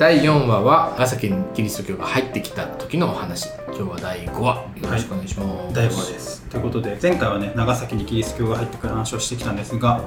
[0.00, 3.50] 第4話は長崎にキリスト教が入ってきた時のお話。
[3.66, 4.54] 今日は第5話。
[4.54, 6.42] よろしくお願いします、第5話です。
[6.48, 10.00] ということで前回はね長崎にキリスト教が入ってくる話をしてきたんですが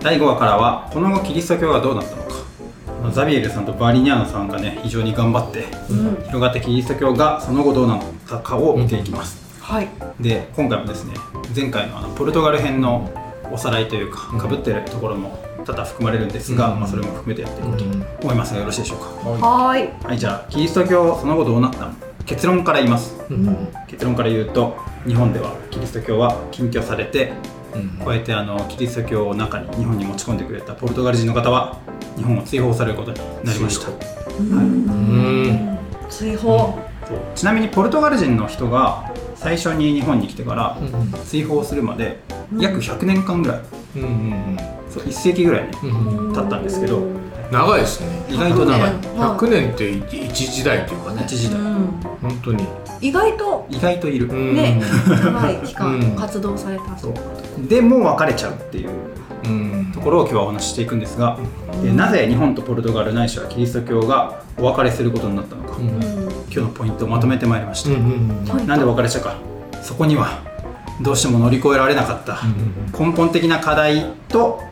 [0.00, 3.12] 第5話からはこの後キリスト教がどうなったのか。
[3.12, 5.66] ザビエルさんとバーリニャーノさんがね非常に頑張って、
[6.24, 9.88] 広がってキリスト教がその後どうなったかを見ていきます、はい。
[10.18, 11.14] で今回もですね
[11.54, 13.08] 前回のあのポルトガル編の
[13.52, 16.80] おさらいというかかぶってるところも多々含まれるんですが、うん。
[16.80, 17.84] まあ、それも含めてやっていこうと
[18.22, 19.04] 思いますがよろしいでしょうか、
[19.46, 20.04] はーい。
[20.04, 21.94] はいじゃあキリスト教その後どうなったの？
[22.24, 23.68] 結論から言いますうん。
[23.86, 24.76] 結論から言うと
[25.06, 27.32] 日本ではキリスト教は禁居されて
[27.74, 28.04] うん。
[28.04, 31.78] 加えてあのキリスト教を中に日本に持ち込んでくれたポルトガル人の方は
[32.16, 33.90] 日本を追放されることになりました。
[34.38, 35.78] うん。
[36.08, 36.78] 追放
[37.34, 42.20] ちなみにポルトガル人の人が最初に日本に来てからうん追放するまで
[42.58, 43.60] 約100年間ぐらい。
[43.96, 44.58] うんうん
[44.90, 46.34] そう1世紀ぐらいねうんうん。
[46.34, 47.02] 経ったんですけど
[47.50, 48.06] 長いですね。
[48.28, 48.90] 意外と長い。
[48.90, 49.72] 100年。
[49.72, 51.22] って一時代というかね。
[51.24, 51.60] 一時代。
[51.60, 51.86] うん。
[52.22, 52.64] 本当に。
[53.00, 53.66] 意外と。
[53.70, 54.54] 意外といる、うん。
[54.54, 56.14] ね長い期うん。
[56.14, 57.14] 間活動されたそう。
[57.68, 58.90] でもう別れちゃうっていう
[59.44, 59.92] うん。
[59.92, 61.38] ところを今日はお話ししていくんですが、
[61.82, 65.86] でなぜ日本とポルトガルないしはキリスト教がお別れすることになったのか、うん。
[65.88, 69.36] 今日のポイントをまとめてまいりました、なんで別れちゃうか。
[69.82, 70.42] そこには
[71.00, 72.38] どうしても乗り越えられなかった。
[72.98, 74.62] 根本的な課題と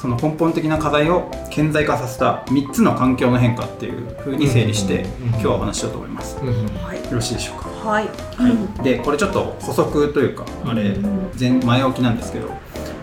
[0.00, 6.36] その根本的な課題を顕在化させた3つの環境の変化っていう風に整理してうん今日はお話ししようと思います。
[6.36, 6.54] ようんうん。
[6.76, 7.68] はいろしいでしょうか？
[7.68, 8.06] はい。
[8.06, 12.48] はい、でこれちょっと補足というかあれうん前前置きなんですけど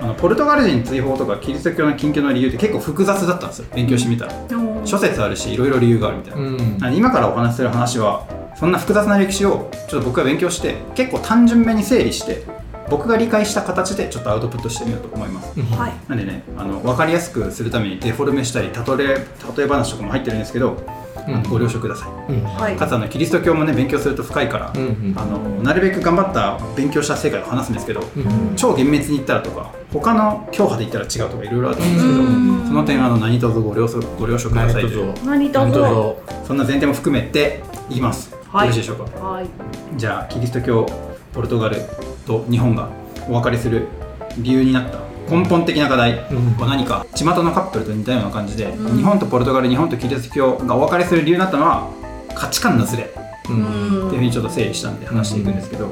[0.01, 3.67] あのポルトガル人追放とかキリスト教の禁居の理由って結構複雑だったんですよ。
[3.75, 4.33] 勉強してみたら。
[4.33, 4.87] うん。
[4.87, 6.41] 諸説あるしいろいろ理由があるみたいな、
[6.89, 6.95] うん。
[6.95, 8.25] 今からお話しする話は
[8.57, 12.43] そんな複雑な歴史をちょっと僕が勉強して結構単純めに整理して
[12.89, 15.59] 僕が理解した形でちょっとアウトプットしてみようと思います。
[15.59, 15.93] はい。
[16.07, 19.07] なんでねあの分かりやすくするためにデフォルメしたり例え
[19.57, 20.83] 例え話とかも入ってるんですけど、
[21.15, 22.33] あのご了承ください。
[22.33, 22.43] うん。
[22.43, 22.75] はい。
[22.75, 35.13] かつあのキリスト教もね勉強すると深いから、うんうんあのなるべく頑張った勉強した世界を話すんですけど、うん超厳密に言ったらとか他の教派で言ったら違うとかいろいろあると思うんですけど、うんその点あの何卒ご了承ご了承くださいという。
[35.25, 38.67] 何とぞそんな前提も含めていきます、はい。
[38.69, 39.19] よろしいでしょうか？
[39.19, 39.47] はい。
[39.95, 40.85] じゃあキリスト教
[41.33, 41.77] ポルトガル
[42.27, 42.89] と日本が
[43.29, 43.87] お別れする
[44.37, 44.99] 理由になった。
[45.29, 46.13] 根本的な課題。
[46.13, 48.97] は何か巷のカップルと似たような感じで、うん。
[48.97, 51.89] 日本とポルトガル日本とキリスト教がお別れする理由になったのは
[52.35, 53.09] 価値観のズレ。
[53.49, 54.07] ううん。
[54.07, 55.89] っていうふうにちょっと整理したんで話していくんですけど、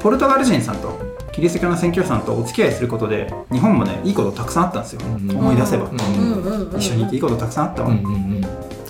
[0.00, 0.98] ポルトガル人さんと
[1.32, 5.36] キリスト教の宣教師さんとお付き合いすることで日本もねいいことたくさんあったんですよ、うん。
[5.36, 5.98] 思い出せば、うん。
[5.98, 6.42] うん。
[6.42, 6.70] うん。
[6.70, 6.78] うん。
[6.78, 7.96] 一緒にいていいことたくさんあったわ、うん。
[7.96, 8.46] うん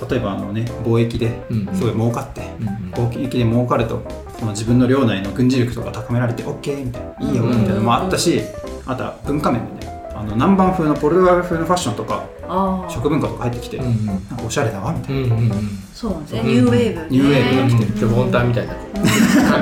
[0.08, 4.02] 例えばあのね貿易でうんすごい儲かって、うん貿易で儲かると
[4.38, 8.42] その自分の領内の軍事力とか高められて OK みたいないいよみたいなのもあったし、
[8.84, 15.60] あとは文化面でねあの南蛮風のポルトガル風のファッションとかああ食文化とか入ってきて、うんなんかおしゃれだわみたいな、うんうんうん。
[15.94, 16.42] そうね。
[16.42, 17.06] ニューウェーブね。
[17.08, 18.00] ニューウェーブが来てる。
[18.00, 18.74] でボンタンみたいな。
[18.74, 18.78] か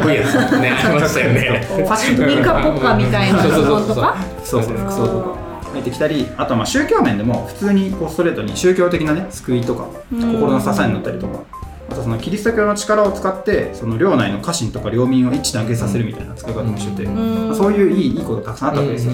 [0.00, 0.70] っこいいやつね。
[0.70, 1.66] ありましたよね。
[1.68, 4.16] ファッションとかニカポッカみたいなそうそうそうのとか？
[4.42, 10.20] そうそう服装とか入ってきたりあとはまあ宗教面でも普通にこうストレートに宗教的なね救いとかうん。
[10.20, 11.44] 心の支えになったりとか
[11.90, 17.48] あとそのキリスト教の力を使ってその領内の家臣とか領民を一致団結させるみたいな使い方もしてて、ん。
[17.48, 19.12] まあそういういいいいことたくさんあったわけですよ、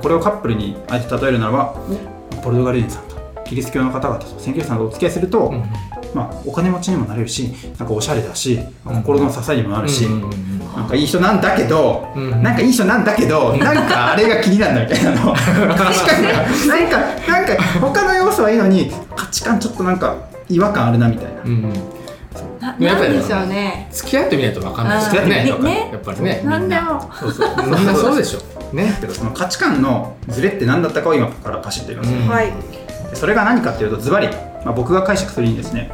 [0.00, 1.76] これをカップルにあえて例えるならば
[2.42, 5.52] ポルトガル人さんとキリスト教の方々と宣教師さんとお付き合いすると、
[6.14, 10.06] まあ、お金持ちにもなれるしなんかおしゃれだし、まあ心の支えにもなるし、
[10.74, 12.42] なんかいい人なんだけど、うん。
[12.42, 15.32] なんかいい人なんだけど、なんかあれが気になるんだみたいなの。
[15.34, 20.16] 確かに、なんか、なんか他の要素はいいのに、価値観ちょっとなんか
[20.48, 21.30] 違和感あるなみたいな。
[21.44, 21.72] うん
[22.62, 23.88] なやっぱりなんでしょうね。
[23.90, 24.98] 付き合ってみないと分かんない。
[24.98, 25.84] です付き合ってみないとね分かんない。
[25.84, 26.42] ねやっぱりね。
[26.44, 26.58] な。
[26.58, 27.10] んでも。
[27.20, 27.48] そうそう。
[27.66, 28.74] みんなそうでしょ。
[28.74, 28.96] ね。
[29.00, 32.28] けどその価値観のズレって何だったかを今からパシッと言います、うん。
[32.28, 32.52] はい。
[33.10, 34.28] でそれが何かっていうとズバリ、
[34.64, 35.92] まあ、僕が解釈するにですね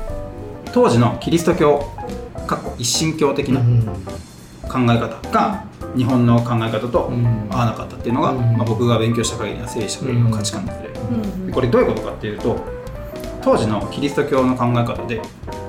[0.72, 1.92] 当時のキリスト教
[2.46, 3.60] かっこ一神教的な
[4.68, 5.64] 考え方が
[5.96, 7.48] 日本の考え方とうん。
[7.50, 8.56] 合わなかったっていうのが、うん。
[8.56, 10.88] まあ、僕が勉強した限りの整理した限りの価値観のズレ、
[11.48, 12.58] うこれどういうことかっていうと
[13.42, 15.20] 当時のキリスト教の考え方で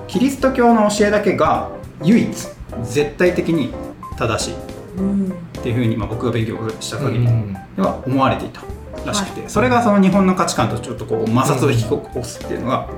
[0.07, 1.71] キリスト教の教えだけが
[2.03, 2.29] 唯一
[2.83, 3.73] 絶対的に
[4.17, 4.53] 正しい
[4.97, 7.53] うんっていうふうに、まあ、僕が勉強した限りうん。
[7.75, 8.61] では思われていた
[9.05, 12.89] らしくて、それがその日本の価値観とちょっとこう摩擦を引き起こすっていうのが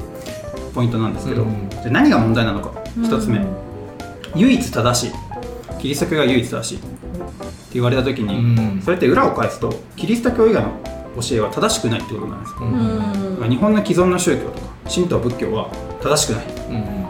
[0.74, 1.70] ポイントなんですけど、うん。
[1.70, 3.06] じゃあ何が問題なのかうん。
[3.06, 3.46] 一つ目、
[4.36, 5.14] 唯一正しい。
[5.80, 6.78] キリスト教が唯一正しい。
[6.78, 6.86] って
[7.74, 8.82] 言われた時に、うん。
[8.82, 10.72] それって裏を返すとキリスト教以外の
[11.22, 12.52] 教えは正しくないってことなんです。
[12.52, 13.38] よ、うん。
[13.40, 15.70] まあ日本の既存の宗教とか神道仏教は
[16.02, 16.46] 正しくない。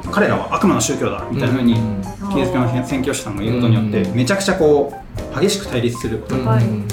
[0.05, 0.11] うん。
[0.11, 2.01] 彼らは悪魔の宗教だみたいなふうに、うん。
[2.33, 4.15] キリスト教の宣教師さんが言うことによって、うん。
[4.15, 4.93] めちゃくちゃこ
[5.35, 6.63] う激しく対立することがはい。
[6.63, 6.87] うん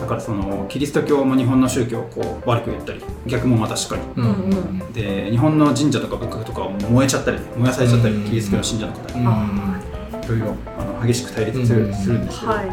[0.00, 4.02] だからそのキリスト教も日本の宗教をこう悪く言ったり逆もまたしっかり。
[4.16, 4.54] うんう
[4.88, 4.92] ん。
[4.92, 8.24] で日本の神社とか仏閣とかを燃えちゃったり燃やされちゃったり、うん。
[8.24, 9.28] キリスト教の信者の方にうん。
[9.28, 9.80] あ
[10.24, 12.66] いろいろあの激しく対立する,、うんするんですけど、はい。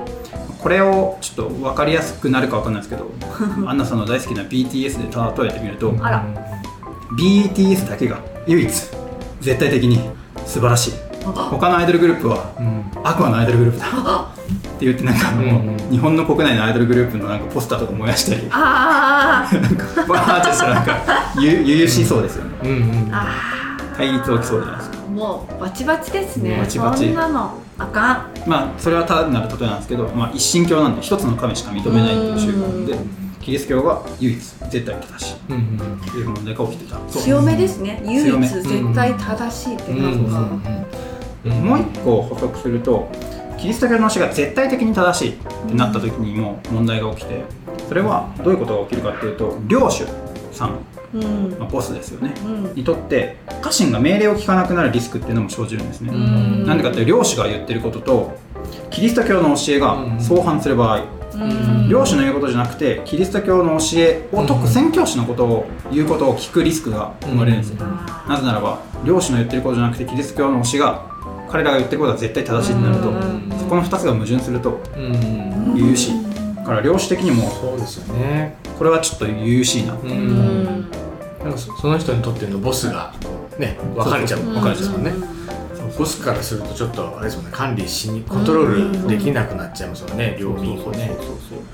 [0.59, 3.11] これをちょっと分かりやすくなるか分かんないですけど
[3.69, 4.97] アンナさんの大好きな BTS
[5.35, 5.91] で例えてみると
[7.17, 8.69] BTS だけが唯一
[9.41, 10.09] 絶対的に
[10.45, 10.93] 素晴らしい。
[11.25, 12.83] 他のアイドルグループはうん。
[13.03, 14.27] 悪魔のアイドルグループだ
[14.75, 15.77] って言ってなんかもう、うん。
[15.89, 18.47] 日本の国内のアイドルグループのなんかポスターとか燃やしたり。
[18.51, 19.61] あー。
[19.61, 22.51] なんかバーってしたらなんかゆゆゆしそうですよね。
[22.63, 24.97] うんうんあ対立起きそうじゃないですか。
[24.97, 26.57] ーもうバチバチですね。
[26.57, 27.05] バチバチ。
[27.05, 28.31] そんなのあかん。
[28.45, 33.09] まあそれはただなる例えなんですけど、まあ、一神教なんで一つの神しか認めないっていう宗教なんでうん。
[33.41, 35.59] キリスト教が唯一絶対正しいうんう
[35.95, 36.01] ん。
[36.01, 36.99] という問題が起きてた。
[37.21, 38.01] 強めですね。
[38.05, 38.47] 唯強め。
[38.47, 40.69] 一絶対正しいってうんなんか
[41.45, 41.51] うん。
[41.63, 43.09] もう一個補足すると
[43.57, 45.35] キリスト教の教えが絶対的に正しいっ
[45.69, 47.43] てなった時にも問題が起きて
[47.87, 50.05] それはどういうことが起きるかっていうと領主
[50.51, 50.79] さん、
[51.13, 51.55] うん。
[51.59, 52.33] まあ、ボスですよね。
[52.45, 52.73] うん。
[52.73, 56.65] にとって家臣が命令を聞かなくなるリスクっていうのも生じるんですね、うん。
[56.65, 58.37] なんでかっていうと領主が言ってることと
[58.89, 61.03] キリスト教の教えが相反する場合、
[61.33, 61.89] うん。
[61.89, 71.14] 領主の言うことじゃなくてキリスト教の教えを説く宣教師のことを言うことを聞くリスクが生まれるんですよ、あなぜならば領主の言ってることじゃなくてキリスト教の教えが
[71.49, 75.11] 彼らが言ってることは絶対正しいってなるとうんそこの2つが矛盾するとうん。
[75.73, 78.55] ー悠々しいだから領主的にもそうですよね。
[78.77, 80.09] これはちょっと悠々しいなううん。
[80.09, 80.81] ん
[81.43, 83.13] なんかそその人にとってのボスが
[83.59, 85.11] ね分かれちゃうそうそう分かれちゃうもんね。
[85.97, 91.11] ボスからするとちょっとあれですもんね管理しにコントロールできなくなっちゃいますよね領民をね。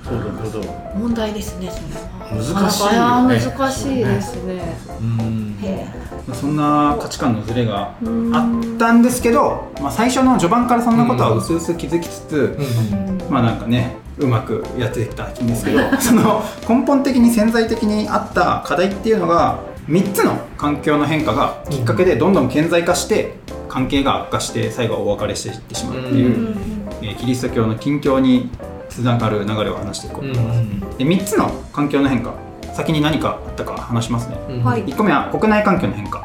[0.05, 0.61] なるほど
[0.95, 3.23] 問題ですねそれは。
[3.23, 4.61] 難しい難しいですね。
[4.99, 5.40] うん
[5.71, 5.87] へ
[6.33, 19.59] そんな価値観のズレがーあったんですけど、まあ、最初の序盤からそんなことは薄々気づきつつ、うんまあなんかねうまくやってきたんですけど その根本的に潜在的にあった課題っていうのが
[19.89, 23.35] 3つの環境の変化がきっかけでどんどん顕在化して
[23.67, 26.55] 関係が悪化して最後はお別れしていってしまうっていう、うん
[27.01, 28.49] えーキリスト教の近況に
[28.89, 32.33] つながる流れを話していこううんと思います、で3つの環境の変化
[32.73, 34.37] 先に何かあったか話しますね。
[34.49, 34.63] うん。
[34.63, 34.83] はい。
[34.85, 36.19] 1個目は国内環境の変化。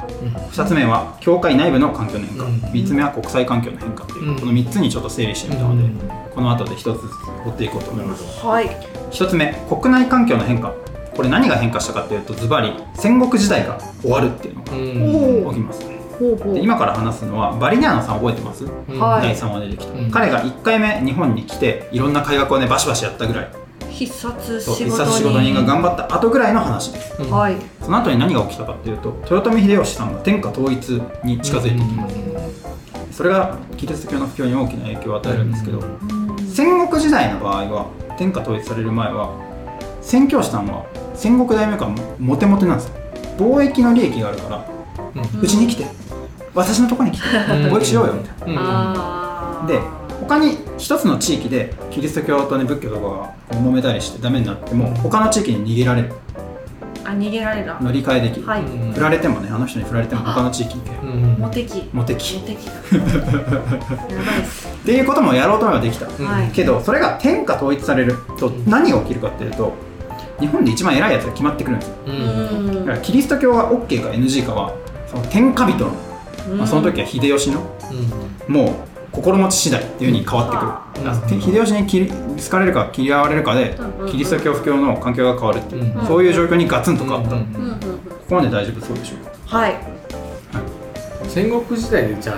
[0.52, 2.44] 2つ目は教会内部の環境の変化。
[2.44, 2.50] うん。
[2.52, 4.37] 3つ目は国際環境の変化っていう、うん。
[4.40, 5.98] この3つにちょっと整理してみたので、うん。
[6.34, 7.12] この後で1つずつ
[7.46, 8.46] 追っていこうと思います。
[8.46, 8.69] はい。
[9.10, 10.72] 1つ目国内環境の変化。
[11.14, 15.44] これ何が変化したかっていうとズバリ戦国時代が終わるっていうのうん。
[15.44, 15.87] が起きます。
[16.19, 16.54] ほうほう。
[16.54, 18.99] で今から話すのはバリニャーノさん覚えてます、うん。
[18.99, 19.22] はい。
[19.22, 23.50] 第3話で出てきた、うん彼が1回目日本に来ていろんな改革をねバシバシやったぐらい
[23.96, 25.04] 必殺仕事
[25.40, 27.14] 人が頑張った後ぐらいの話です。
[27.22, 27.31] うん。
[27.31, 27.56] はい。
[27.81, 32.16] その後に何が起きたかっていうと豊臣秀吉さんが天下統一に近づいていきます、
[33.12, 35.82] それがキリスト教の布教に大きな影響を与えるんですけど、
[36.52, 37.87] 戦国時代の場合は
[38.19, 39.31] 天下統一される前は
[40.02, 40.84] 宣教師さんは
[41.14, 42.94] 戦国大名からモテモテなんですよ。
[43.38, 44.64] 貿易の利益があるから
[45.14, 45.40] うん。
[45.40, 45.87] うちに来て
[46.54, 49.64] 私のとこに来て貿易しようよみたいな。
[49.66, 49.81] で
[50.20, 53.00] 他に一つの地域でキリスト教とね仏教とか
[53.55, 56.12] が揉めたりしてダメになっても他の地域に逃げられる。
[57.05, 58.62] あ逃げられた乗り換えできる、はい。
[58.62, 61.12] うん振られてもねあの人に振られても他の地域に行ける。
[61.12, 61.23] うん。
[61.38, 61.88] モテ期。
[61.93, 62.38] モテ期。
[62.38, 62.73] モテ期だ。
[64.14, 64.67] やばいっす。
[64.67, 66.26] っていうこともやろうと思えばできた、うん。
[66.26, 69.73] はいけどそれが天下統一されると何が起きるかっていうと
[70.40, 71.94] 日本で一番偉いやつが決まってくるんですよ。
[72.06, 72.75] うん。
[72.81, 74.73] だからキリスト教が OK か NG かは
[75.06, 75.92] その天下人の、
[76.56, 77.61] まあ、その時は秀吉の
[78.49, 80.50] もう心持ち次第っていう風に変わっ
[80.94, 81.40] てくる、うん。
[81.40, 86.06] 秀吉に切り好かれるか嫌われるかでうんキリスト教布教の環境が変わるっていう、うん。
[86.06, 87.78] そういう状況にガツンと変わった、うんこうんうんうん。
[87.78, 89.56] こまで大丈夫そうでしょうか？
[89.58, 89.76] はい。
[91.28, 92.37] 戦国時代でじゃあ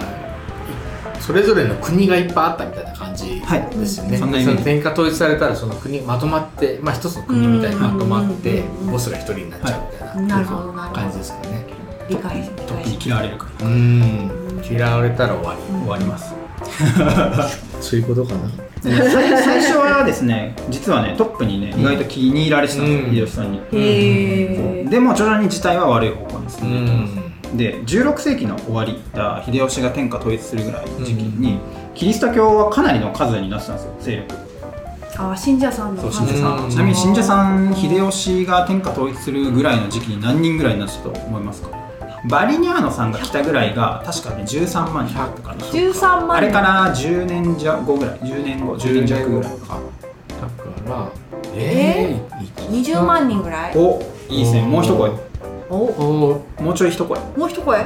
[1.18, 11.00] いそれぞれの国がいっぱいあったみたいな感じはいですよね、そんなイメージその天下統一されたらその国まとまって、まあ、一つの国みたいにまとまってうんボスが一人になっちゃうみたいな、なるほどなるほど。
[11.00, 11.66] 感じですかね
[12.08, 13.66] 理解理トップに解嫌われるから。
[13.66, 14.30] うん。
[14.70, 16.34] 嫌われたら終わ終わります。
[16.34, 16.47] り
[17.80, 18.40] そういうことかな。
[18.82, 23.14] で最最初はですね実はねトップにね意外と気に入られてたんですよ、うん。
[23.14, 27.56] 秀吉さんに、へえでも徐々に事態は悪い方向です、うん。
[27.56, 31.58] で16世紀の終わりだ秀吉が天下統一するぐらいの時期に、
[31.94, 34.34] キリスト教はかなりの数になってたんですよ勢力。
[35.20, 36.70] あ信者さんのそう信者さん、うん。
[36.70, 41.87] ちなみに信者さん秀吉が天下統一するぐらいの時期に何人ぐらいになってたと思いますか？
[42.26, 45.64] バリニャーノさんが来たぐらいが確かね13万人だったかな。
[45.66, 46.32] 13万。
[46.38, 48.18] あれから10年後ぐらい。
[48.20, 49.58] 10年後10年弱ぐらいか。
[49.58, 49.78] だか
[50.88, 51.10] ら
[51.54, 52.20] え？
[52.56, 53.72] ー、20万人ぐらい？
[53.76, 55.10] おいいですねもう一声。
[55.70, 55.76] お。
[55.76, 56.44] お。
[56.60, 57.18] もうちょい一声。
[57.36, 57.78] もう一声？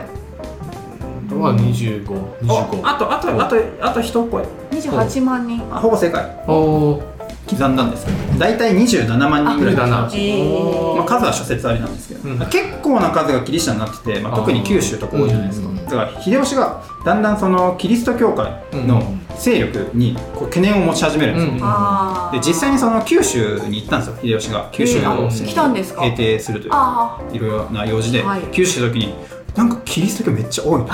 [1.33, 4.45] は2525ああとあとあとあと一声。
[4.71, 5.63] 28万人。
[5.71, 6.45] あほぼ正解。
[6.47, 6.53] お
[6.93, 7.03] お
[7.49, 8.39] 刻んだんですけど。
[8.39, 9.77] 大体27万人ぐらい。
[9.77, 10.97] だなえー。
[10.97, 12.12] まあ、数は諸説ありなんですけど、うん
[12.51, 19.03] 結構な数がキリシタンになってて、まあ、特に九州とか多いじゃないですか、うんだから秀吉がだんだんそのキリスト教会の
[19.39, 24.71] 勢力にこう懸念を持ち始めるんですよ、うんで実際にその九州に行ったんですよ秀吉が。
[24.73, 25.27] 九州えーを。
[25.27, 26.03] あ来たんですか？
[26.03, 26.71] 平定するという。
[26.73, 28.43] あいろいろな用事で、はい。
[28.53, 29.15] 九州の時に
[29.55, 30.87] なんかキリスト教めっちゃ多いな。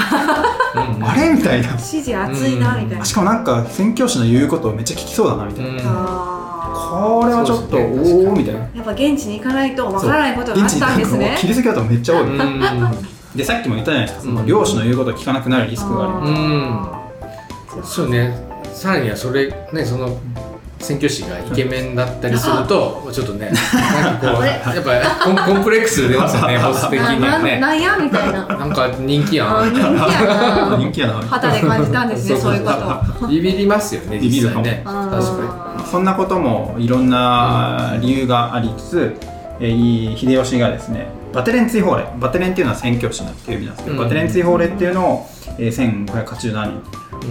[0.97, 1.33] うんあれ？
[1.35, 1.69] みたいな。
[1.69, 3.05] ー支持熱いなみたいな。
[3.05, 5.79] しかもなんか宣教師の言うことめっちゃ聞きそうだなみたいな、うん。
[5.85, 6.58] あ
[6.89, 8.61] これはちょっと、おおみたいな。
[8.61, 11.33] ーやっぱ現地に行かないとわからないことがあったんですね。
[11.35, 13.37] 現地になんかもうキリスト教徒めっちゃ多い、うん。
[13.37, 14.23] でさっきも言ったじゃないですか。
[14.23, 16.31] そのうん漁師の言うことを聞かなくなるリスクがある、
[17.77, 17.85] うん。
[17.85, 18.35] そうね。
[18.73, 20.19] さらにはそれねその
[20.79, 28.47] 宣教師がイケメンだったりするとちょっとねなんかこうやっぱコンコンプレックス出ますよねボス的にはなねなんやみたいな。
[28.47, 30.77] なんか人気やあー人気やな。
[30.79, 31.15] 人気やな。
[31.15, 32.71] 肌で感じたんですねそういうこ
[33.21, 33.27] と。
[33.27, 34.65] ビビりますよねビビるかも。
[34.65, 39.17] 実際ね確かそんなこともいろんな理由がありつつ、
[39.61, 44.03] えー秀吉がですねバテレン追放令バテレンっていうのは宣教師なんていう意味なんですけど、うん。
[44.03, 45.27] バテレン追放令っていうのを、
[45.59, 46.83] えー、1587年、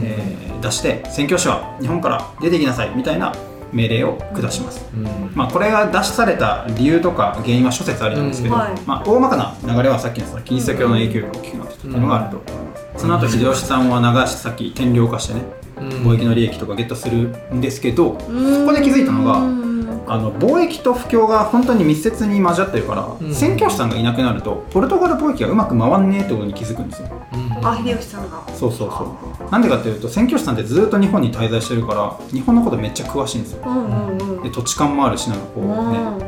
[0.03, 3.33] えー出して宣教師は日本から出てきなさいみたいな
[3.71, 5.31] 命令を下します、にうん。
[5.35, 8.81] まあ、これが出された理由とか原因は諸説ありなんですけど、うんはい。
[8.85, 18.23] まあ、大まかな流れはさっきのそのキリスト教の影響力が大きくなってたっていうのがあると思います、その後秀吉さんは長さっき天領化してねうん貿易の利益とかゲットするんですけど、ここ
[18.67, 19.67] こで気づいたのがうん。
[20.09, 23.33] あの貿易と不況が本当に密接に交わってるから、うん。
[23.33, 27.09] 宣教師さんがいなくなるとポルトガル貿易がうまく回んねえってことに気づくんですよ。
[27.33, 27.67] うん。
[27.67, 28.41] あ秀吉さんが。
[28.55, 29.17] そうそうそ
[29.47, 29.51] う。
[29.51, 33.63] なんでかっていうと宣教師さんってずっと日本に滞在してるから日本のことめっちゃ詳しいんですよ。
[33.65, 34.43] うんうんうん。
[34.43, 35.73] で土地勘もあるしなんかこうね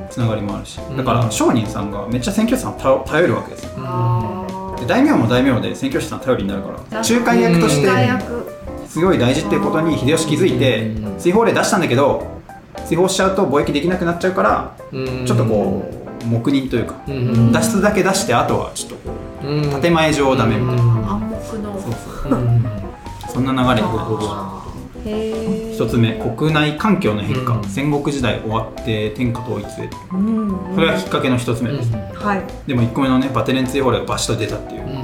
[0.02, 0.10] うん。
[0.10, 0.80] つながりもあるし。
[0.90, 0.98] うん。
[0.98, 3.72] だから商人さんがめっちゃ宣教師さんを頼頼るわけですよ。
[3.78, 4.46] あ
[4.80, 8.59] で大名も大名で宣教師さん頼りになるからー仲介役とし仲介て役
[8.90, 11.20] すごい大事っていうことに秀吉気づいてうん。
[11.20, 12.26] 追放令出したんだけど
[12.88, 15.26] 追放しちゃうと貿易できなくなっちゃうからうん。
[15.26, 15.90] ちょっとこ
[16.24, 17.14] う黙認というかうん。
[17.14, 17.18] う
[17.50, 19.12] ん脱出だけ出してあとはちょっとこ
[19.44, 19.82] ううん。
[19.82, 20.84] 建前上ダメみたいな。
[20.84, 21.80] 暗黙の。
[21.80, 21.92] そう
[22.24, 22.34] そう。
[22.34, 22.66] うん。
[23.32, 24.60] そんな流れになるほど
[25.06, 27.64] へえ一つ目国内環境の変化、うん。
[27.64, 29.90] 戦国時代終わって天下統一へ。
[30.12, 32.44] うんそれがきっかけの一つ目です、はい。
[32.68, 34.99] でも1個目のねバテレン追放令がバシッと出たっていう、うんキ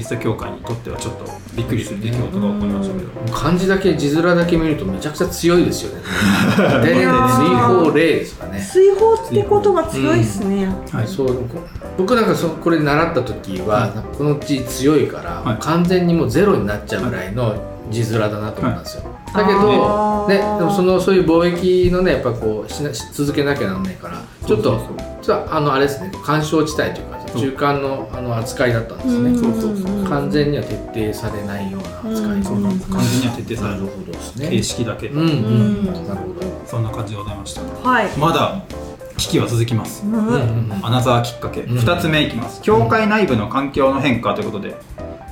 [0.00, 6.02] リスト教会にとってはちょっとびっくりする出来事が起こりましたけど、漢字だけ字面だけ見るとめちゃくちゃ強いですよね。
[6.82, 8.58] で、追放例ですかね。
[8.60, 11.06] 水泡って言葉強いっすねはい。
[11.06, 11.58] そうこ
[11.98, 15.56] 僕なんかそこれ習った時は、この字強いから、はい。
[15.60, 17.54] 完全にもうゼロになっちゃうぐらいの
[17.90, 19.02] 字面だなと思ったんですよ。
[19.34, 20.28] だけあど、ー。
[20.28, 24.80] ね、でもそのそういう貿易のねやっぱこうしなし続けなきゃならないからちょっと
[25.20, 29.30] ちょっとあのあれですね干渉地帯というか中間のあの扱いだったんですね。
[29.30, 29.38] うん。
[29.38, 32.32] そうそうそう完全には徹底されないような扱い。
[32.32, 32.42] うん。
[32.42, 34.48] 完全には徹底されるほどですね。
[34.48, 35.84] 形式だけ、うんうん、うん。
[35.86, 36.40] なるほど。
[36.66, 37.62] そんな感じでございました。
[37.62, 38.08] はい。
[38.18, 38.62] まだ
[39.16, 40.02] 危機は続きます。
[40.04, 42.62] うんうんアナザーきっかけ、うん2つ目いきます。
[42.62, 44.76] 教会内部の環境の変化ということで、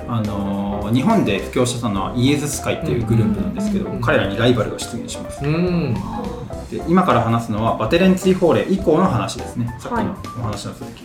[0.07, 5.45] あのー日本で布教してたのはイエズス会っていうグループなんですけど、うん彼らにライバルが出現します。
[5.45, 5.95] うん。
[6.71, 9.75] で今から話すのはバテレン追放令以降の話ですね。
[9.79, 10.05] さっきはい。
[10.05, 11.03] のお話の続き、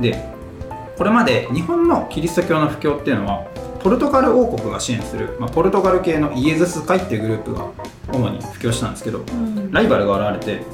[0.00, 0.33] で
[0.96, 3.44] これまで日本のキリスト教の布教っていうのは
[3.82, 7.70] ポルトガル王国が支援する、まあ、ポルトガル系のイエズス会っていうグループが
[8.12, 9.70] 主に布教したんですけどうん。
[9.72, 10.64] ライバルが現れて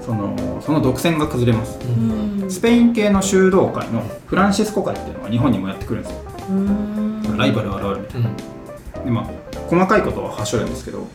[0.00, 1.78] そのその独占が崩れます。
[1.80, 2.50] うん。
[2.50, 6.18] スペイン系の修道会のフランシスコ会っていうのが日本にもやってくるんですよ。
[6.50, 7.36] うん。
[7.36, 8.24] ライバルが現れるみたいうん。
[8.24, 9.30] なでまあ
[9.68, 11.06] 細かいことははしょるんですけど。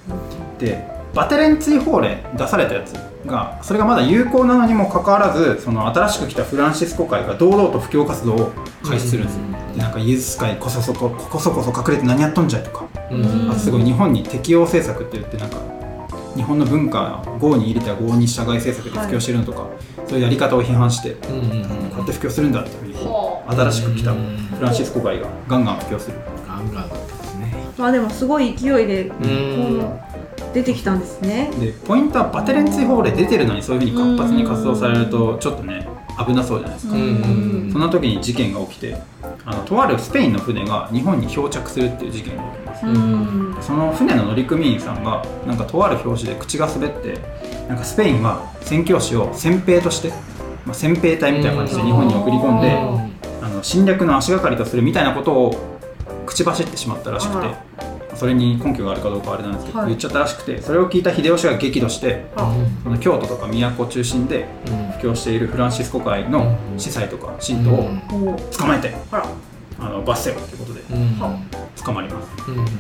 [0.60, 2.94] でバテレン追放令出されたやつ
[3.26, 8.52] がそれがまだ有効なのにもかかわらずその新しく来たフランシスコ会が堂々と布教活動を
[8.84, 15.58] 開始するんですようんでなんかイエズス会こそそここそこそ隠れて何やっとんじゃいとかうんあとすごい日本に適応政策って言ってなんか
[16.36, 19.68] 日本の文化を豪に入れた豪に従い政策で布教してるのとか、
[20.08, 21.20] そういうやり方を批判してうん
[21.90, 22.94] こうやって布教するんだっていうふうに
[23.50, 27.01] 新しく来たフランシスコ会がガンガン布教するガンガン。
[27.78, 31.52] まあでもすごい勢いでこう出てきたんですね。
[31.60, 35.88] でポイントはバテレン追放令出てるのにそういうふうに活発に活動されるとちょっとね
[36.26, 37.06] 危なそうじゃないですか、うんう
[37.48, 38.98] んそんな時に事件が起きて
[39.46, 42.86] あのとあるスペインの船が日本に漂着するっていう事件が起きます。
[42.86, 43.58] うん。
[43.62, 47.18] その船の乗組員さんがなんかとある表紙で口が滑って
[47.70, 50.10] なんかスペインは宣教師を先兵として、
[50.66, 52.72] まあ、先兵隊みたいな感じで日本に送り込んで、
[53.42, 55.71] あの侵略の足がかりとするみたいなことを
[56.32, 59.88] 口走ってしまったらしくてあそれに根拠があるかどうかはあれなんですけど、はい。
[59.90, 64.92] 言っちゃったらしくてそれを聞いた秀吉が激怒してあその京都とか都を中心でうん。
[64.92, 69.26] 布教しているフランシスコ会の司祭とか信徒をお捕まえてあら
[69.80, 71.20] あの罰せよということでうん。
[71.20, 71.38] は
[71.84, 72.52] 捕まります。
[72.52, 72.56] うん。
[72.58, 72.72] なる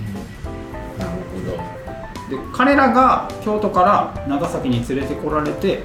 [1.33, 2.37] ほど。
[2.37, 5.83] で彼らが京都から長崎に連れてこられて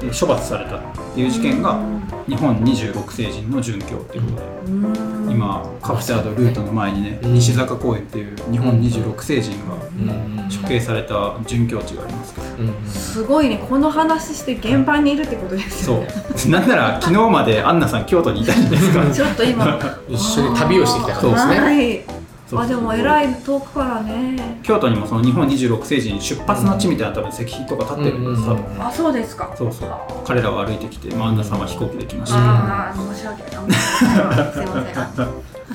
[0.00, 0.80] で処罰された
[1.16, 1.80] っていう事件が
[2.28, 5.30] 日本26世人の殉教っていうことで、うん。
[5.30, 7.32] 今カプセアドルートの前にね、うん。
[7.32, 10.48] 西坂公園っていう日本26世人がうん。
[10.62, 12.22] 処刑された殉教地がありま
[12.86, 13.64] すすごいね。
[13.66, 16.08] この話して現場にいるってことですそよね。
[16.46, 16.50] う。
[16.50, 19.06] なんなら昨日までアンナさん京都にいたじゃないですか。
[19.10, 19.80] ちょっと今。
[20.10, 21.60] 一緒に旅をしてきたからですね。
[21.60, 22.15] はい
[22.54, 24.60] あでも偉い遠くからね。
[24.62, 29.52] 京都にもその日本26世人出発の地みたいな多分石碑とか立ってるんです、うんうん多分あそうですか。
[29.56, 29.90] そうそう。
[30.24, 34.84] 彼らは歩いてきて、まあ、アンナさんは飛行機で来ました、ああ申し訳ないすいま
[35.14, 35.26] せん。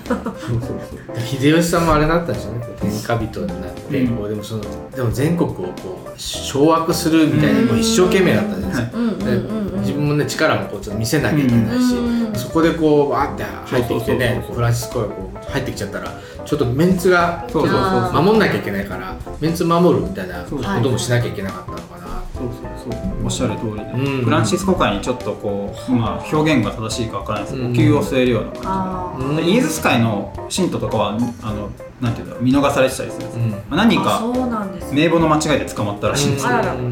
[0.08, 2.66] そうそうそう秀吉さんもあれだったんですよね。
[2.80, 4.18] 天下人になって、うん。
[4.18, 9.22] こうでもそのでも全国をこう掌握するみたいな、もう一生懸命だったんですよ、うんうんうんうん。
[9.25, 12.35] で自分もね力もこうちょっと見せなきゃいけないし、うん。
[12.35, 16.11] そこでこうわーって入ってきてねフランシスコがこう入ってきちゃったら
[16.45, 23.01] ちょっとメンツが守んなきゃいけないからメンツ守るみたいなこともしなきゃいけなかったのかな、そうそうそう。
[23.11, 24.23] おっしゃる通りで、うん。
[24.23, 27.71] フランシスコ会にちょっとこう、まあ、表現が正しいかわからないですけど、うん。
[27.71, 29.29] お灸を据えるような感あうん。
[29.31, 31.69] じで、でイエズス会の信徒とかはあの
[32.01, 33.51] なんていうんだろう見逃されてたりするんですよ、うん。
[33.51, 35.01] まあ、何人かーあそうなんですね。
[35.01, 36.75] 名簿の間違いで捕まったらしいんですよ、あらら。
[36.75, 36.91] うん。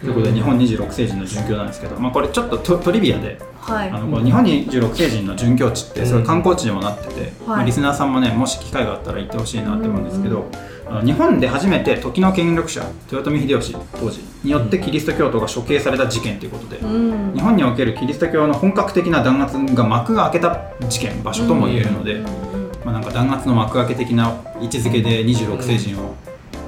[0.00, 3.90] ということで日本26世人の殉教なんですけど、まあ、これちょっとトトリビアではい。
[3.90, 7.32] あのこの日本26世人の殉教地ってすごい観光地にもなってて、はい。
[7.46, 10.46] まあ、リスナーさんもねもし機会があったら行ってほしいなって思うんですけど、
[10.86, 12.82] あの日本で初めて時の権力者
[13.12, 26.14] 豊臣秀吉当時によってキリスト教徒が処刑された事件ということで、うん日本におけるキリスト教の本格的な弾圧が幕が開けた事件場所とも言えるので、うんうんまあ、なんか弾圧の幕開け的な位置づけで26世人を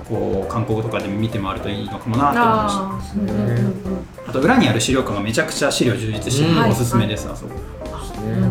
[0.08, 4.30] こう韓国とかでも見て回るといいのかもなって思いました。
[4.30, 7.79] あと裏にある資料館がめちゃくちゃ資料充実してるのでうんおすすめです、あそこ。
[8.18, 8.48] ね。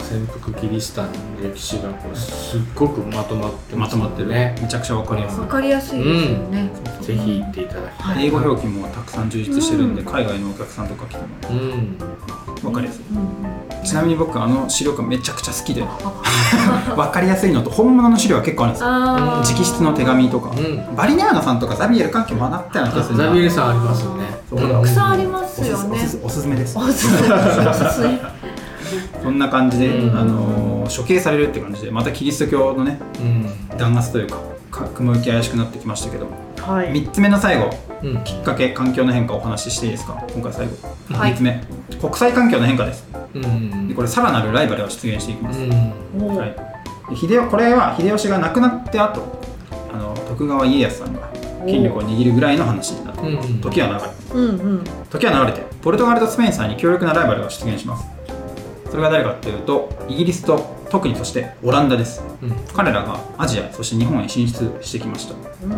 [0.00, 1.12] 潜伏キリシタンの
[1.42, 4.28] 歴史がこうすっごくまとまってまとまってる。
[4.28, 5.40] ねめちゃくちゃわかりやすい。
[5.40, 8.26] わかりやすいですよねぜひ行っていただきたい、はい。
[8.26, 10.08] 英語表記もたくさん充実してるんで、うん。
[10.08, 11.26] 海外のお客さんとか来ても。
[11.50, 12.66] うん。
[12.66, 13.16] わかりやすい、うん。
[13.18, 15.82] うんちなみに僕あの資料館めちゃくちゃ好きで。
[16.96, 18.88] わかりやすいのと本物の資料は結構あるんですよ。
[18.88, 20.96] 直筆の手紙とか、うん。
[20.96, 23.24] バリニャーノさんとかザビエル関係もあったような気がするな。
[23.24, 24.24] ザビエルさんありますよね。
[24.50, 25.98] たくさんありますよね。
[26.06, 26.76] すおすすめです。
[26.78, 27.32] おすすめ。
[27.32, 28.20] おすすめ
[29.22, 30.18] そんな感じで、うん。
[30.18, 33.78] あのー処刑されるって感じでまたキリスト教のねうん。
[33.78, 36.26] 弾圧というかか雲行き怪しくなってきましたけど。
[36.58, 36.92] はい。
[36.92, 37.70] 3つ目の最後
[38.02, 38.24] うん。
[38.24, 40.20] きっかけ環境の変化をお話ししていいですか？
[40.32, 40.72] 今回最後、
[41.14, 41.32] はい。
[41.32, 41.62] 3つ目。
[42.00, 43.08] 国際環境の変化です。
[43.34, 43.88] うん。
[43.88, 45.66] でこれさらなるライバルが出現していきます、は
[47.08, 49.40] い、で秀これは秀吉が亡くなって後
[49.92, 51.28] あの徳川家康さんが
[51.66, 53.94] 権力を握るぐらいの話になって、うん時は流
[54.34, 54.84] れうんうん。
[55.10, 58.06] 時は流れてポルトガルとスペインさんに強力なライバルが出現します
[58.90, 62.22] それが誰かっていうとイギリスと特にそしてオランダです。
[62.42, 62.50] うん。
[62.74, 65.34] 彼らがアジアそして日本へ進出してきました。
[65.64, 65.76] うんう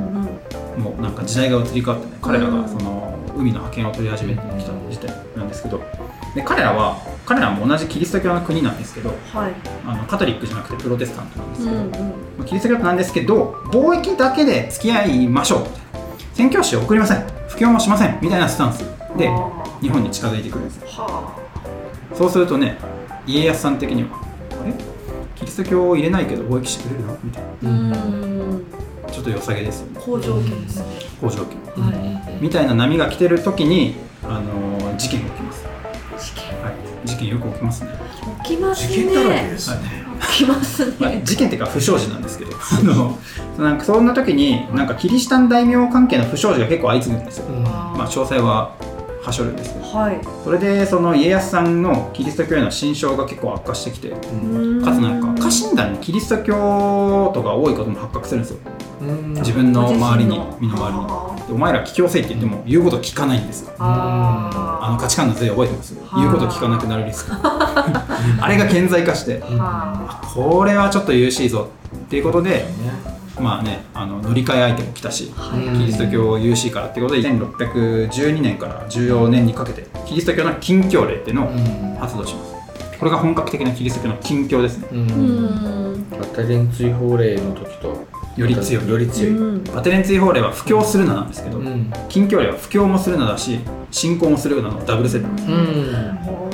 [0.80, 0.82] ん。
[0.82, 5.80] もうなんか時代が移り変わってね彼らがその海の覇権を取り始めてきた時代なんですけど。
[6.34, 6.96] で彼らは
[7.26, 9.52] 彼らも同じキリスト教の国なんですけどはい。
[9.86, 11.90] あのカトリックじゃなくてプロテスタントなんですけど、うんうん。
[11.90, 15.82] まあキリスト教徒なんですけど貿易だけで付き合いましょうみたいな
[16.32, 17.26] 宣教師を送りません。
[17.48, 18.18] 布教もしません。
[18.22, 18.78] みたいなスタンス
[19.18, 19.62] であ。
[19.82, 20.80] 日本に近づいてくるんです。
[22.14, 22.78] そうするとね
[23.26, 24.20] 家康さん的には。
[24.62, 24.74] あれ？
[25.34, 27.18] キリスト教を入れないけど貿易してくれるの？
[27.22, 27.90] みたいあうん。
[27.90, 27.96] な
[29.10, 30.00] ちょっと良さげですよね。
[30.00, 30.84] 好条件ですね。
[31.20, 31.58] 好条件。
[31.82, 31.90] は
[32.28, 32.42] い。
[32.42, 35.64] みたいな波が来てる時に、あのー事件が起きます、
[36.18, 36.62] 事件。
[36.62, 37.90] はい、事件よく起きますね、
[38.44, 38.88] 起きますね。
[38.88, 40.02] 事件だらけですね。
[40.20, 43.18] 起きますまあね事件っていうか不祥事なんですけどあの
[43.58, 47.62] なんかそんな時になんかキリシタン大名関係の不祥事が結構相次ぐんですよ、うん。
[47.64, 48.76] まあ、詳細は
[49.22, 50.20] はしょるんですけどはい。
[50.44, 54.20] それでその家康さんのキリスト教への信証が結構悪化してきてかつ
[55.00, 58.58] なんか家臣団にキリスト教徒が多いことも発覚するんですよ。
[59.02, 59.34] うん。
[59.34, 61.06] 自分の周りに身の回りに。
[61.50, 63.72] お前ら桔梗せいって言っても言うこと聞かないんですよ。
[63.78, 65.94] ああの価値観の税覚えてます？
[66.16, 67.32] 言うこと聞かなくなるリスク。
[67.36, 71.68] あれが顕在化してうんあこれはちょっと優しいぞ。
[71.94, 72.64] っていうことでね
[73.40, 75.78] まあねあの乗り換え相手も来たしはい。
[75.78, 81.96] キリスト教を優しいからっていうことで1612年から14年にかけてキリスト教の禁教令っていうのをうん。
[81.96, 82.52] 発動します。
[82.98, 84.88] これが本格的なキリスト教の禁教ですね。
[84.92, 85.06] ううん。
[85.06, 88.88] んバタレン追放令の時とより強い。
[88.88, 89.64] より強い、うん。
[89.64, 91.92] バテレン追放令は布教するななんですけど、うん。
[92.08, 93.58] 禁教令は布教もするなだし
[93.90, 95.34] 信仰もするなのダブルセット。
[95.36, 96.51] ですうん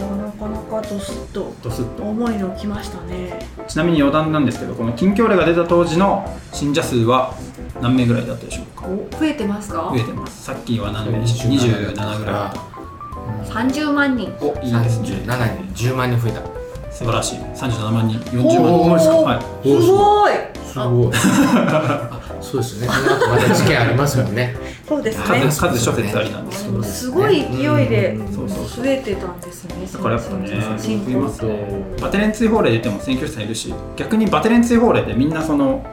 [0.88, 2.02] ドスッとドスッと。
[2.02, 3.38] 重いの来ましたね。
[3.66, 7.34] ちなみに余談なんですけどこの禁教令が出た当時の信者数は
[7.80, 8.86] 何名ぐらいだったでしょうか？
[9.18, 9.90] 増えてますか？
[9.92, 10.44] 増えてます。
[10.44, 11.94] さっきは何名でした？27ぐらい。
[11.94, 14.32] だった30万人。
[14.40, 15.08] おいいですね。
[15.26, 16.42] 37に10万人増えた。
[16.90, 17.38] 素晴らしい。
[17.38, 18.18] 37万人。
[18.18, 19.08] 40おー万人。
[19.24, 19.68] はい。
[19.68, 20.32] すごい。
[20.66, 21.12] す すごい。
[21.14, 22.88] あ そうですね。
[22.88, 24.56] その後また事件ありますよね。
[24.86, 25.50] そうですね。
[25.50, 28.84] 数数諸説ありなんですけど、すごい勢いでうんそうそう。
[28.84, 29.88] 増えてたんですね。
[29.92, 30.48] だからやっぱね
[30.78, 35.84] 進増えます行ねバテレン追放令出ても選挙師さんいるし逆にバテレン追放令でみんなその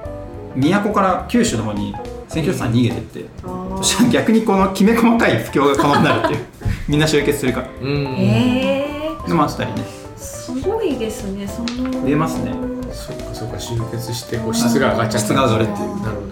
[0.55, 1.93] 都から九州の方に
[2.27, 6.45] 選挙師さん逃げてってあそしたら逆にこのきめ細かい不況が可能になるっていう
[6.87, 7.67] みんな集結するから。
[7.81, 8.15] うんー。
[8.19, 9.83] えー、のもあったりね。
[10.15, 11.47] すごいですね。
[11.47, 12.53] その増えますね。
[12.91, 15.27] そっかそっか集結してこう質が上がっちゃった。
[15.27, 16.01] 質が上がるっていう。
[16.01, 16.27] なるほど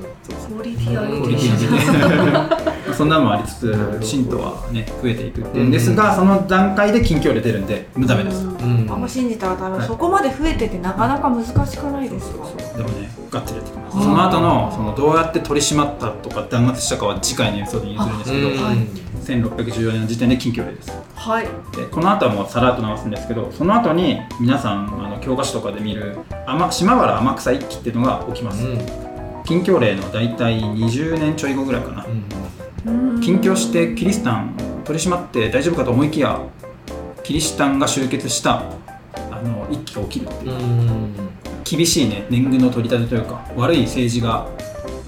[0.47, 0.93] クオリティ
[2.93, 5.65] そんなのもありつつ信徒はね増えていくっていう。
[5.67, 5.71] ん。
[5.71, 8.87] ですが、その段階で近距離で出るんでダメです、うん。
[8.89, 9.87] あんま信じたら多分はい。
[9.87, 12.45] そこまで増えててなかなか難しくないですか？
[12.77, 13.97] でもねガッツリやってきます。
[13.97, 18.77] その後のそのどうやって取り締まったとか弾圧したかは次回のエピソードに譲るんですけど、うんはい
[19.23, 20.91] 1614年の時点で近距離です。
[21.15, 21.45] はい。
[21.75, 24.87] でこの後はもうさらっと流すんですけどその後に皆さん
[25.23, 28.77] 教科書とかで見る天島原天草一揆っていうのが起きます、うん。
[29.45, 32.05] 近況令の大体20年ちょい後ぐらいかな、
[32.85, 33.21] うん。
[33.21, 36.39] 近況してキリシタン取り締まって大丈夫かと思いきや
[37.23, 38.63] キリシタンが集結した
[39.31, 40.51] あの一揆が起きるっていう。
[40.51, 41.29] う、ん。
[41.63, 44.47] 厳しいね年貢の取り立てというか悪い政治が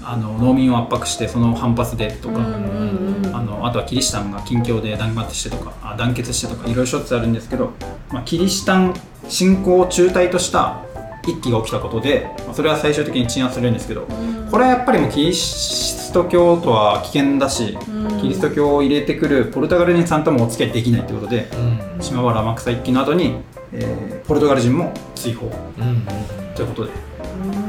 [0.08, 7.72] あの農民を圧迫してその反発でとか、あのあとはキリシタンが近況で弾圧してとかあ団結してとかいろいろ諸つあるんですけど、
[8.12, 8.94] まあ、キリシタン
[9.28, 10.84] 信仰を中体とした
[11.26, 14.06] 一揆が起きたことで、まあそれは最終的に鎮圧されるんですけど
[14.48, 18.20] これはやっぱりもうキリスト教とは危険だし、うん。
[18.20, 21.48] キリスト教を入れてくるポルトガル人さんともお付き合いできないということで
[21.96, 22.02] うん。
[22.02, 23.40] 島原天草一揆の後に、
[23.72, 26.06] えーポルトガル人も追放うん
[26.54, 26.90] ということで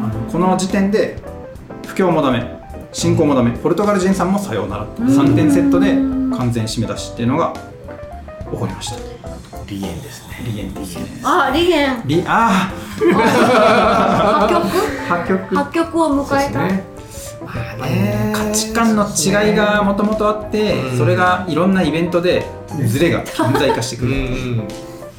[0.02, 1.37] あのこの時点で布
[1.98, 2.46] 教もダメ
[2.94, 4.84] 信仰もダメポルトガル人さんもさようなら。
[4.84, 5.94] っていう3点セットで
[6.38, 7.54] 完全締め出しっていうのが
[8.52, 8.98] 起こりました。
[9.66, 10.36] 離縁ですね。
[10.46, 11.06] リエンですね。
[11.24, 18.32] あリゲンリあ破局ー破局破局を迎えた、まあね。
[18.36, 20.98] 価値観の違いがもともとあって、うん。
[21.00, 22.46] それがいろんなイベントで
[22.86, 24.68] ズレが顕在化してくうる、ん。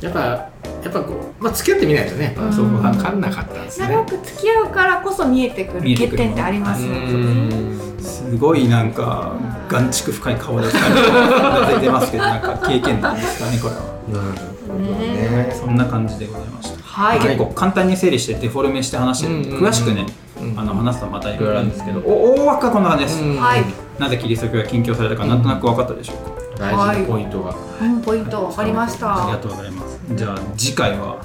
[0.00, 0.50] やっぱや
[0.88, 3.88] っぱこう、まあ、付き合ってみないとね、やっぱそこ分かんなかったんですね。
[3.88, 6.98] 長く付き合うからこそ見えてくる欠点ってありますよね。
[6.98, 7.80] うん。
[8.00, 9.32] すごいなんか
[9.68, 16.82] 眼蓄深い顔でうなずいてますけどなんか経験なんですかねこれは、なるほどねそんな感じでございました。
[16.82, 19.42] はい、結構簡単に整理してデフォルメして話してるん。
[19.64, 20.06] 詳しくね、
[20.40, 20.58] うん。
[20.58, 23.36] あの話すとまたいろいろあるんですけど、お大枠はこんな感じです、うん。
[23.40, 23.64] はい。
[23.98, 28.46] なぜキリスト教が禁教されたかなんとなく分かったでしょうか、大事なポイントが、うんポイント。
[28.48, 29.24] 分かりました。
[29.24, 30.00] ありがとうございます。
[30.14, 31.24] じゃあ次回は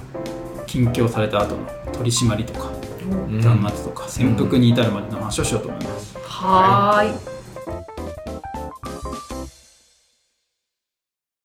[0.67, 2.72] 禁教された後の取り締まりとか
[3.30, 3.41] うん。
[3.41, 7.33] 弾圧とか潜伏に至るまでの話をしようと思います、はーい